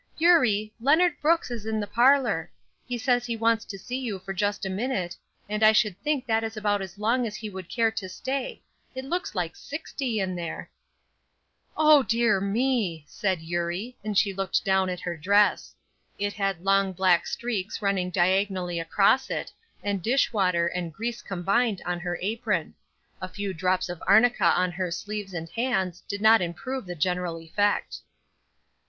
[0.17, 2.51] "Eurie, Leonard Brooks is in the parlor.
[2.87, 5.15] He says he wants to see you for just a minute,
[5.47, 8.63] and I should think that is about as long as he would care to stay;
[8.95, 10.71] it looks like sixty in there."
[11.77, 15.75] "Oh, dear me!" said Eurie, and she looked down at her dress.
[16.17, 19.51] It had long black streaks running diagonally across it,
[19.83, 22.73] and dish water and grease combined on her apron;
[23.21, 27.37] a few drops of arnica on her sleeves and hands did not improve the general
[27.39, 27.99] effect.